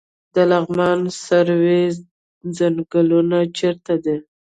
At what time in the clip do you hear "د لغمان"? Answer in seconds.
0.35-0.99